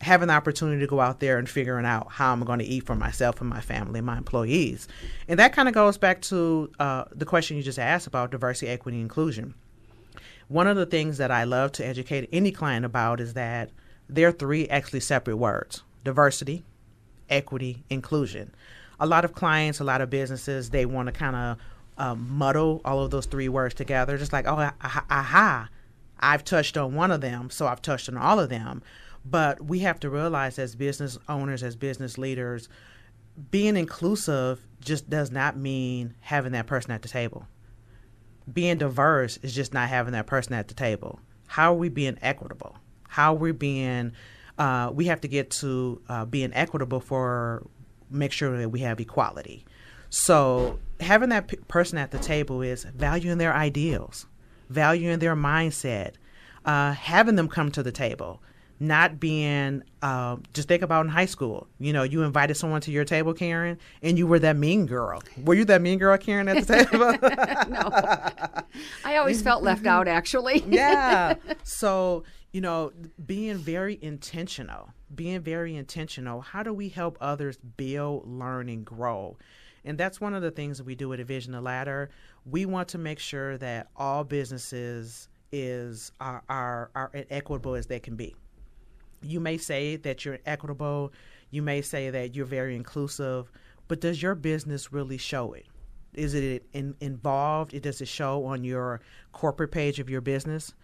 [0.00, 2.86] having the opportunity to go out there and figuring out how I'm going to eat
[2.86, 4.88] for myself and my family and my employees?
[5.28, 8.70] And that kind of goes back to uh, the question you just asked about diversity,
[8.70, 9.54] equity, inclusion.
[10.48, 13.70] One of the things that I love to educate any client about is that
[14.08, 16.64] there are three actually separate words diversity,
[17.30, 18.54] equity, inclusion
[19.00, 21.58] a lot of clients, a lot of businesses, they want to kind of
[21.98, 25.68] um, muddle all of those three words together, just like, oh, aha, aha,
[26.20, 28.82] I've touched on one of them, so I've touched on all of them.
[29.24, 32.68] But we have to realize as business owners, as business leaders,
[33.50, 37.46] being inclusive just does not mean having that person at the table.
[38.52, 41.20] Being diverse is just not having that person at the table.
[41.46, 42.76] How are we being equitable?
[43.08, 44.12] How are we being,
[44.58, 47.66] uh, we have to get to uh, being equitable for
[48.14, 49.64] make sure that we have equality.
[50.10, 54.26] So having that p- person at the table is valuing their ideals,
[54.68, 56.12] valuing their mindset,
[56.64, 58.40] uh, having them come to the table,
[58.80, 61.66] not being uh, just think about in high school.
[61.78, 65.22] You know, you invited someone to your table, Karen, and you were that mean girl.
[65.44, 67.12] Were you that mean girl, Karen, at the table?
[67.70, 67.90] no,
[69.04, 70.08] I always felt left out.
[70.08, 71.34] Actually, yeah.
[71.64, 72.92] So you know,
[73.26, 76.40] being very intentional being very intentional.
[76.40, 79.36] How do we help others build, learn, and grow?
[79.84, 82.10] And that's one of the things that we do at Envision the Ladder.
[82.46, 88.00] We want to make sure that all businesses is are, are, are equitable as they
[88.00, 88.34] can be.
[89.22, 91.12] You may say that you're equitable,
[91.50, 93.50] you may say that you're very inclusive,
[93.88, 95.66] but does your business really show it?
[96.14, 97.80] Is it in, involved?
[97.82, 99.00] Does it show on your
[99.32, 100.74] corporate page of your business?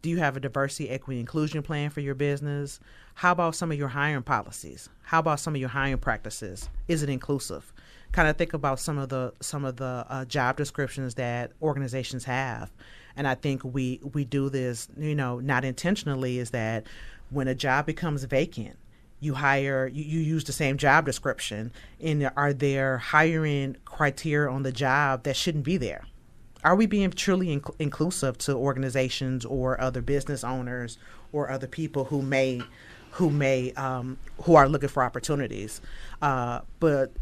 [0.00, 2.78] Do you have a diversity, equity, inclusion plan for your business?
[3.14, 4.88] How about some of your hiring policies?
[5.02, 6.68] How about some of your hiring practices?
[6.86, 7.72] Is it inclusive?
[8.12, 12.24] Kind of think about some of the some of the uh, job descriptions that organizations
[12.24, 12.70] have,
[13.16, 16.38] and I think we we do this, you know, not intentionally.
[16.38, 16.86] Is that
[17.30, 18.78] when a job becomes vacant,
[19.20, 24.62] you hire you, you use the same job description, and are there hiring criteria on
[24.62, 26.04] the job that shouldn't be there?
[26.64, 30.98] Are we being truly inc- inclusive to organizations or other business owners
[31.32, 32.62] or other people who may
[33.12, 35.80] who may um, who are looking for opportunities?
[36.20, 37.12] Uh, but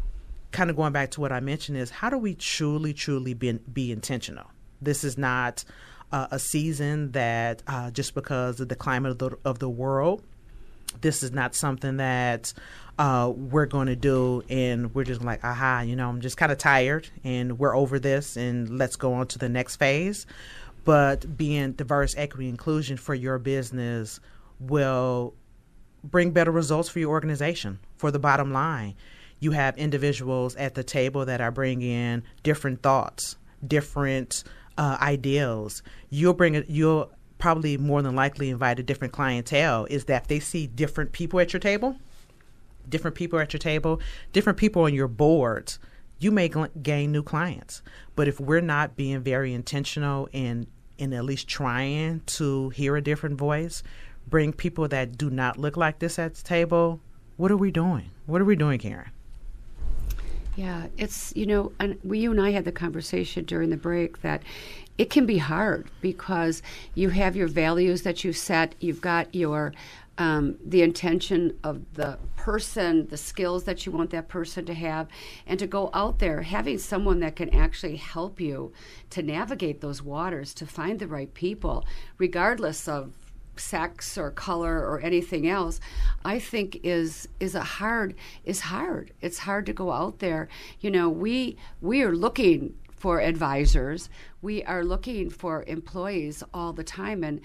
[0.51, 3.51] kind of going back to what i mentioned is how do we truly truly be,
[3.51, 4.45] be intentional?
[4.81, 5.63] This is not
[6.11, 10.23] uh, a season that uh, just because of the climate of the, of the world,
[11.01, 12.53] this is not something that
[12.97, 16.51] uh, we're going to do, and we're just like, aha, you know, I'm just kind
[16.51, 20.25] of tired, and we're over this, and let's go on to the next phase.
[20.83, 24.19] But being diverse, equity, inclusion for your business
[24.59, 25.33] will
[26.03, 28.95] bring better results for your organization, for the bottom line.
[29.39, 34.43] You have individuals at the table that are bringing different thoughts, different
[34.77, 35.83] uh, ideals.
[36.09, 36.69] You'll bring it.
[36.69, 39.85] You'll probably more than likely invite a different clientele.
[39.89, 41.97] Is that if they see different people at your table,
[42.89, 43.99] different people at your table,
[44.33, 45.79] different people on your boards,
[46.19, 47.81] you may gain new clients.
[48.15, 53.01] But if we're not being very intentional in in at least trying to hear a
[53.01, 53.83] different voice,
[54.27, 56.99] bring people that do not look like this at the table,
[57.37, 58.09] what are we doing?
[58.25, 59.11] What are we doing, Karen?
[60.57, 64.23] Yeah, it's you know, and we you and I had the conversation during the break
[64.23, 64.41] that
[64.97, 66.63] it can be hard because
[66.95, 69.71] you have your values that you set, you've got your
[70.17, 75.07] um, the intention of the person, the skills that you want that person to have,
[75.45, 78.73] and to go out there having someone that can actually help you
[79.11, 81.85] to navigate those waters, to find the right people,
[82.17, 83.13] regardless of
[83.59, 85.79] sex or color or anything else
[86.25, 88.15] i think is is a hard
[88.45, 89.11] is hard.
[89.21, 90.47] It's hard to go out there.
[90.79, 94.09] You know we we are looking for advisors.
[94.41, 97.23] We are looking for employees all the time.
[97.23, 97.41] And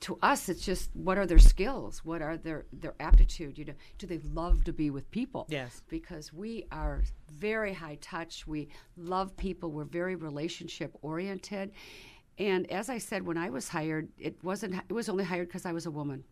[0.00, 2.04] to us it's just what are their skills?
[2.04, 3.58] What are their their aptitude?
[3.58, 5.46] You know do they love to be with people?
[5.48, 5.82] Yes.
[5.88, 8.46] Because we are very high touch.
[8.46, 9.70] We love people.
[9.70, 11.72] We're very relationship oriented
[12.38, 15.66] and as i said when i was hired it wasn't it was only hired because
[15.66, 16.24] i was a woman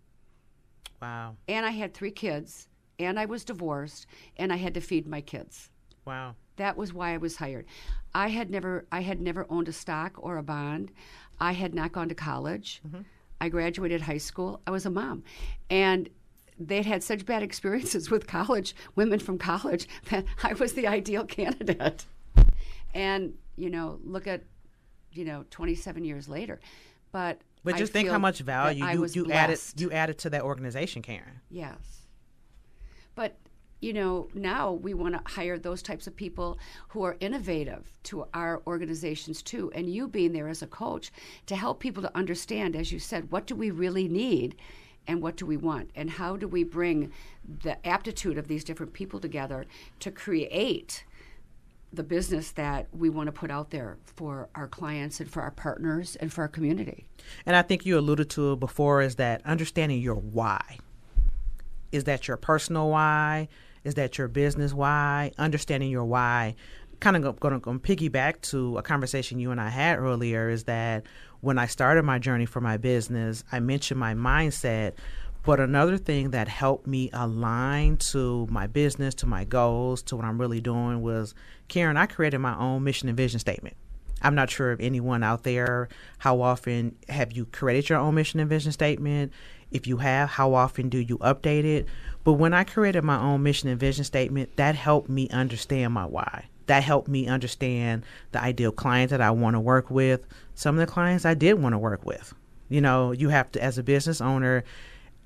[1.00, 5.06] wow and i had three kids and i was divorced and i had to feed
[5.06, 5.70] my kids
[6.04, 7.66] wow that was why i was hired
[8.14, 10.92] i had never i had never owned a stock or a bond
[11.40, 13.02] i had not gone to college mm-hmm.
[13.44, 14.62] I graduated high school.
[14.66, 15.22] I was a mom.
[15.68, 16.08] And
[16.58, 21.24] they'd had such bad experiences with college, women from college, that I was the ideal
[21.24, 22.06] candidate.
[22.94, 24.44] And, you know, look at,
[25.14, 26.60] you know, 27 years later.
[27.12, 30.42] But but just I think how much value you, you added you added to that
[30.42, 31.40] organization, Karen.
[31.50, 32.06] Yes.
[33.14, 33.36] But
[33.80, 38.26] you know, now we want to hire those types of people who are innovative to
[38.32, 39.70] our organizations too.
[39.74, 41.12] And you being there as a coach
[41.46, 44.56] to help people to understand, as you said, what do we really need
[45.06, 45.90] and what do we want?
[45.94, 47.12] And how do we bring
[47.62, 49.66] the aptitude of these different people together
[50.00, 51.04] to create
[51.94, 55.50] the business that we want to put out there for our clients and for our
[55.50, 57.06] partners and for our community.
[57.46, 60.78] And I think you alluded to it before is that understanding your why.
[61.92, 63.48] Is that your personal why?
[63.84, 65.32] Is that your business why?
[65.38, 66.56] Understanding your why.
[67.00, 71.04] Kind of going to piggyback to a conversation you and I had earlier is that
[71.40, 74.94] when I started my journey for my business, I mentioned my mindset.
[75.44, 80.24] But another thing that helped me align to my business, to my goals, to what
[80.24, 81.34] I'm really doing was
[81.68, 83.76] Karen, I created my own mission and vision statement.
[84.22, 88.40] I'm not sure if anyone out there, how often have you created your own mission
[88.40, 89.32] and vision statement?
[89.70, 91.86] If you have, how often do you update it?
[92.22, 96.06] But when I created my own mission and vision statement, that helped me understand my
[96.06, 96.46] why.
[96.66, 100.26] That helped me understand the ideal clients that I want to work with.
[100.54, 102.32] Some of the clients I did want to work with.
[102.70, 104.64] You know, you have to, as a business owner,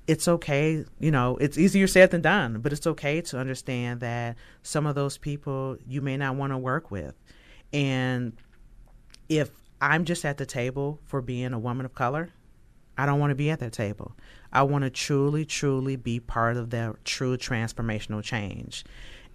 [0.09, 4.37] it's okay, you know, it's easier said than done, but it's okay to understand that
[4.63, 7.13] some of those people you may not want to work with.
[7.71, 8.33] And
[9.29, 12.29] if I'm just at the table for being a woman of color,
[12.97, 14.15] I don't want to be at that table.
[14.51, 18.85] I want to truly, truly be part of that true transformational change,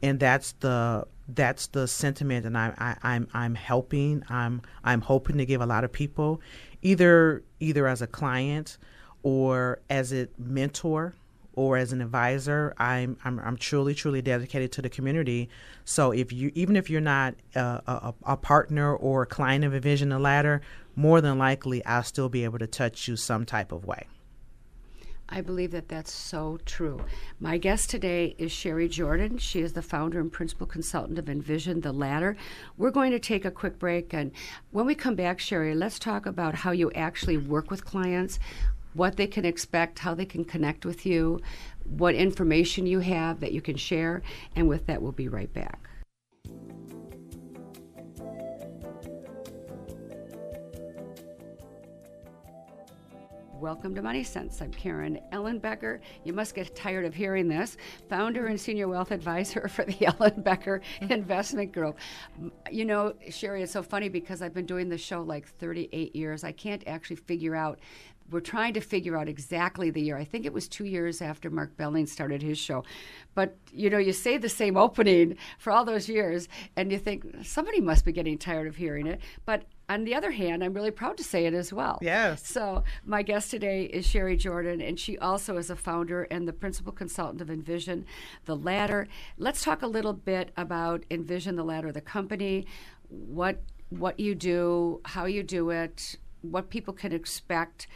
[0.03, 4.25] and that's the that's the sentiment, and I, I, I'm I'm helping.
[4.29, 6.41] I'm I'm hoping to give a lot of people,
[6.83, 8.77] either either as a client,
[9.25, 11.17] or as a mentor,
[11.57, 12.75] or as an advisor.
[12.79, 15.49] I'm I'm, I'm truly truly dedicated to the community.
[15.85, 19.75] So if you even if you're not a, a, a partner or a client of
[19.75, 20.63] Envision the Ladder,
[20.97, 24.07] more than likely I'll still be able to touch you some type of way.
[25.27, 27.01] I believe that that's so true.
[27.41, 29.39] My guest today is Sherri Jordan.
[29.39, 32.37] She is the founder and principal consultant of Envision the Ladder.
[32.77, 34.33] We're going to take a quick break, and
[34.71, 38.39] when we come back, Sherri, let's talk about how you actually work with clients,
[38.95, 41.41] what they can expect, how they can connect with you,
[41.85, 44.23] what information you have that you can share,
[44.57, 45.89] and with that, we'll be right back.
[53.65, 54.61] Welcome to Money Sense.
[54.61, 56.01] I'm Karen Ellenbecker.
[56.23, 57.79] You must get tired of hearing this.
[58.11, 61.97] Founder and Senior Wealth Advisor for the Ellenbecker Investment Group.
[62.71, 66.45] You know, Sherri, it's so funny because I've been doing this show like 38 years.
[66.45, 67.79] I can't actually figure out
[68.31, 70.19] we're trying to figure out exactly the year.
[70.19, 72.85] I think it was two years after Mark Belling started his show.
[73.35, 77.25] But you know, you say the same opening for all those years, and you think
[77.43, 79.21] somebody must be getting tired of hearing it.
[79.47, 81.99] But on the other hand, I'm really proud to say it as well.
[82.01, 82.47] Yes.
[82.47, 86.53] So, my guest today is Sherri Jordan, and she also is a founder and the
[86.53, 88.07] principal consultant of Envision
[88.47, 89.09] the Ladder.
[89.37, 92.67] Let's talk a little bit about Envision the Ladder, the company,
[93.09, 97.87] what what you do, how you do it, what people can expect,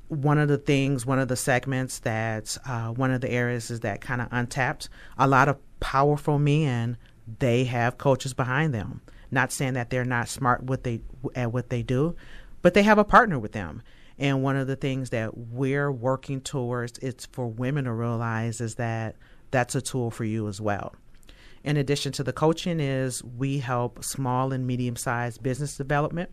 [0.07, 3.79] one of the things, one of the segments that uh, one of the areas is
[3.81, 4.89] that kind of untapped.
[5.17, 6.97] A lot of powerful men,
[7.39, 9.01] they have coaches behind them.
[9.31, 11.01] Not saying that they're not smart what they
[11.33, 12.15] at what they do,
[12.61, 13.81] but they have a partner with them.
[14.17, 18.75] And one of the things that we're working towards it's for women to realize is
[18.75, 19.15] that
[19.51, 20.95] that's a tool for you as well.
[21.63, 26.29] In addition to the coaching is we help small and medium sized business development.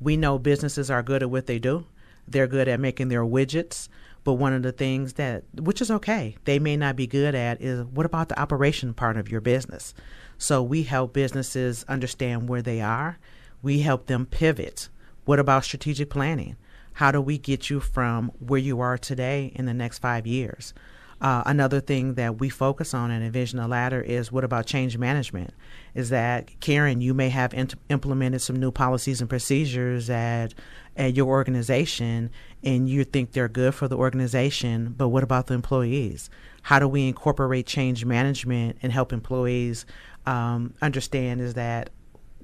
[0.00, 1.86] We know businesses are good at what they do
[2.26, 3.88] they're good at making their widgets.
[4.24, 7.60] But one of the things that, which is okay, they may not be good at
[7.60, 9.94] is what about the operation part of your business?
[10.38, 13.18] So we help businesses understand where they are.
[13.62, 14.88] We help them pivot.
[15.24, 16.56] What about strategic planning?
[16.94, 20.74] How do we get you from where you are today in the next five years?
[21.22, 24.98] Uh, another thing that we focus on in Envision a Ladder is what about change
[24.98, 25.54] management?
[25.94, 30.52] Is that, Karen, you may have int- implemented some new policies and procedures at
[30.94, 32.28] at your organization
[32.62, 36.28] and you think they're good for the organization, but what about the employees?
[36.62, 39.86] How do we incorporate change management and help employees
[40.26, 41.90] um, understand is that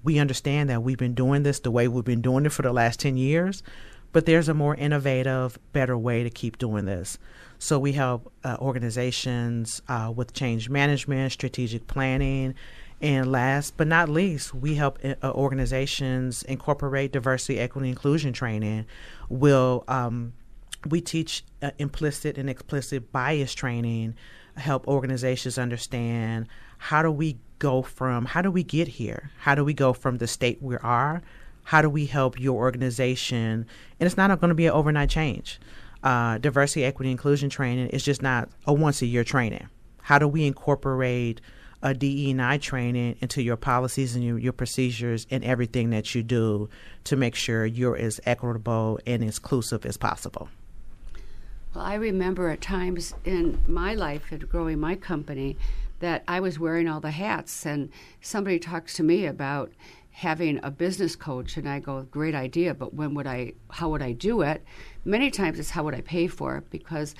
[0.04, 2.72] we understand that we've been doing this the way we've been doing it for the
[2.72, 3.62] last 10 years,
[4.12, 7.18] but there's a more innovative, better way to keep doing this.
[7.58, 12.54] So we help uh, organizations uh, with change management, strategic planning,
[13.00, 18.86] and last but not least, we help uh, organizations incorporate diversity, equity, inclusion training.
[19.28, 20.32] Will um,
[20.88, 24.14] we teach uh, implicit and explicit bias training?
[24.56, 26.48] Help organizations understand
[26.78, 29.30] how do we go from how do we get here?
[29.38, 31.22] How do we go from the state we are?
[31.64, 33.66] How do we help your organization?
[34.00, 35.60] And it's not going to be an overnight change.
[36.02, 39.68] Uh, diversity, equity, inclusion training is just not a once a year training.
[40.02, 41.40] How do we incorporate
[41.82, 46.68] a DE&I training into your policies and your, your procedures and everything that you do
[47.04, 50.48] to make sure you're as equitable and inclusive as possible.
[51.74, 55.56] Well, I remember at times in my life at growing my company
[56.00, 57.90] that I was wearing all the hats, and
[58.20, 59.72] somebody talks to me about
[60.10, 63.52] having a business coach, and I go, "Great idea, but when would I?
[63.70, 64.64] How would I do it?"
[65.08, 67.14] Many times it's how would I pay for it because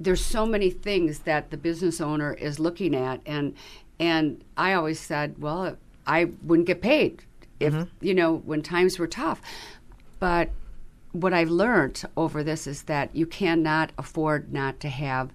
[0.00, 3.54] there's so many things that the business owner is looking at and
[4.00, 7.22] and I always said, well, I wouldn't get paid
[7.60, 8.04] if mm-hmm.
[8.04, 9.40] you know when times were tough.
[10.18, 10.50] But
[11.12, 15.30] what I've learned over this is that you cannot afford not to have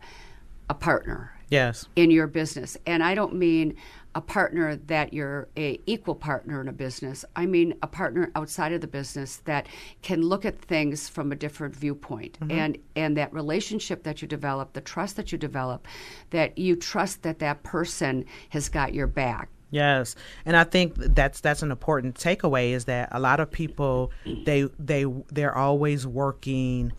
[0.70, 1.34] a partner.
[1.50, 1.88] Yes.
[1.96, 2.78] In your business.
[2.86, 3.76] And I don't mean
[4.20, 7.24] a partner that you're a equal partner in a business.
[7.38, 9.68] I mean a partner outside of the business that
[10.02, 12.38] can look at things from a different viewpoint.
[12.42, 12.52] Mm-hmm.
[12.52, 15.88] And and that relationship that you develop, the trust that you develop,
[16.32, 20.16] that you trust that that person has got your back Yes,
[20.46, 24.64] and I think that's that's an important takeaway is that a lot of people they
[24.80, 26.92] they they're always working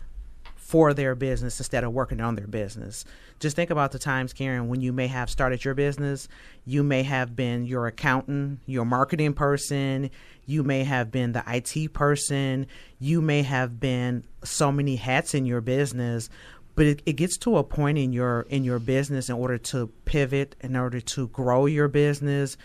[0.71, 3.03] for their business instead of working on their business.
[3.41, 6.29] Just think about the times, Karen, when you may have started your business.
[6.63, 10.11] You may have been your accountant, your marketing person.
[10.45, 12.67] You may have been the IT person.
[12.99, 16.29] You may have been so many hats in your business.
[16.75, 19.87] But it, it gets to a point in your in your business in order to
[20.05, 22.55] pivot, in order to grow your business.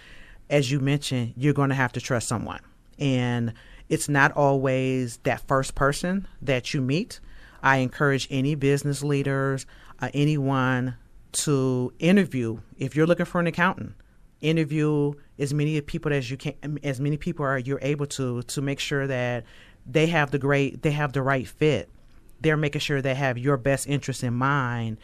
[0.49, 2.61] As you mentioned, you're going to have to trust someone,
[3.01, 3.53] and
[3.89, 7.19] it's not always that first person that you meet
[7.63, 9.67] I encourage any business leaders,
[10.01, 10.97] uh, anyone
[11.33, 12.59] to interview.
[12.79, 13.95] If you're looking for an accountant,
[14.41, 18.63] interview as many people as you can, as many people are you're able to, to
[18.63, 19.45] make sure that
[19.87, 21.89] they have the great, they have the right fit.
[22.41, 24.99] They're making sure they have your best interest in mind.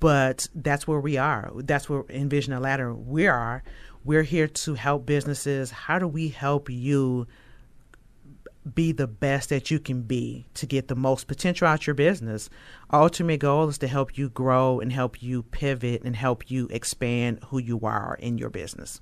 [0.00, 1.52] But that's where we are.
[1.54, 3.62] That's where Envision a Ladder we are.
[4.04, 5.70] We're here to help businesses.
[5.70, 7.26] How do we help you?
[8.74, 12.48] Be the best that you can be to get the most potential out your business.
[12.90, 16.68] Our ultimate goal is to help you grow and help you pivot and help you
[16.70, 19.00] expand who you are in your business.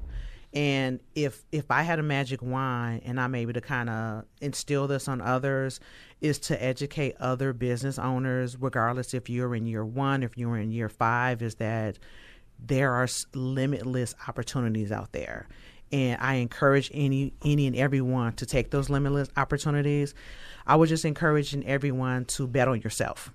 [0.55, 4.87] And if if I had a magic wand and I'm able to kind of instill
[4.87, 5.81] this on others,
[6.21, 10.71] is to educate other business owners, regardless if you're in year one, if you're in
[10.71, 11.99] year five, is that
[12.59, 15.49] there are limitless opportunities out there.
[15.91, 20.15] And I encourage any any and everyone to take those limitless opportunities.
[20.69, 23.33] I would just encourage everyone to bet on yourself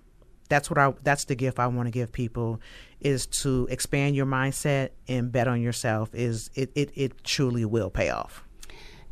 [0.49, 2.59] that's what I that's the gift I want to give people
[3.01, 7.89] is to expand your mindset and bet on yourself is it, it, it truly will
[7.89, 8.43] pay off.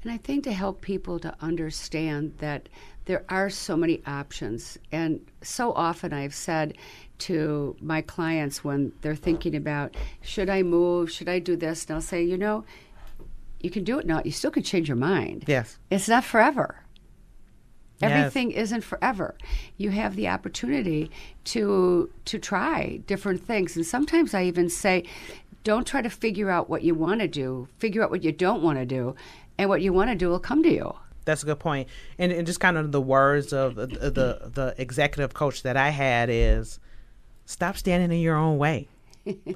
[0.03, 2.69] And I think to help people to understand that
[3.05, 4.77] there are so many options.
[4.91, 6.77] And so often I've said
[7.19, 11.11] to my clients when they're thinking about, should I move?
[11.11, 11.85] Should I do this?
[11.85, 12.63] And I'll say, you know,
[13.59, 14.21] you can do it now.
[14.23, 15.45] You still can change your mind.
[15.47, 15.79] Yes.
[15.89, 16.83] It's not forever.
[18.02, 18.60] Everything yes.
[18.64, 19.36] isn't forever.
[19.78, 21.10] You have the opportunity
[21.45, 23.76] to to try different things.
[23.76, 25.04] And sometimes I even say,
[25.64, 27.68] don't try to figure out what you want to do.
[27.80, 29.16] Figure out what you don't want to do,
[29.58, 30.95] and what you want to do will come to you.
[31.26, 31.89] That's a good point.
[32.18, 35.89] And, and just kind of the words of the, the the executive coach that I
[35.89, 36.80] had is,
[37.45, 38.88] stop standing in your own way.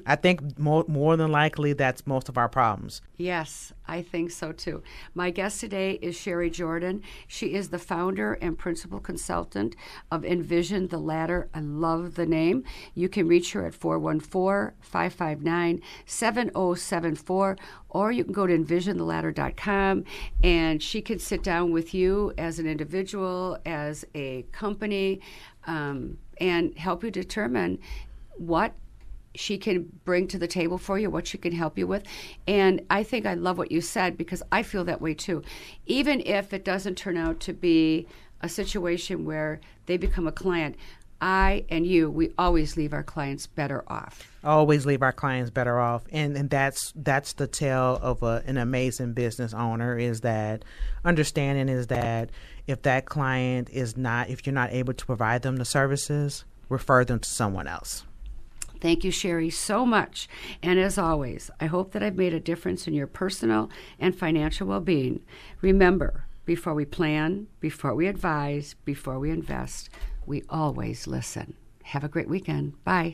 [0.06, 3.02] I think more, more than likely that's most of our problems.
[3.16, 4.82] Yes, I think so too.
[5.14, 7.02] My guest today is Sherri Jordan.
[7.26, 9.76] She is the founder and principal consultant
[10.10, 11.48] of Envision the Ladder.
[11.54, 12.64] I love the name.
[12.94, 17.56] You can reach her at 414 559 7074
[17.90, 20.04] or you can go to envisiontheladder.com
[20.42, 25.20] and she can sit down with you as an individual, as a company,
[25.66, 27.78] um, and help you determine
[28.36, 28.72] what
[29.34, 32.04] she can bring to the table for you, what she can help you with.
[32.46, 35.42] And I think I love what you said because I feel that way too.
[35.86, 38.06] Even if it doesn't turn out to be
[38.40, 40.76] a situation where they become a client,
[41.22, 44.28] I and you, we always leave our clients better off.
[44.42, 48.56] Always leave our clients better off, and and that's that's the tale of a, an
[48.56, 50.64] amazing business owner is that
[51.04, 52.30] understanding is that
[52.66, 57.04] if that client is not if you're not able to provide them the services, refer
[57.04, 58.04] them to someone else.
[58.82, 60.28] Thank you, Sherri, so much.
[60.60, 64.66] And as always, I hope that I've made a difference in your personal and financial
[64.66, 65.20] well being.
[65.60, 69.88] Remember, before we plan, before we advise, before we invest,
[70.26, 71.54] we always listen.
[71.84, 72.82] Have a great weekend.
[72.82, 73.10] Bye.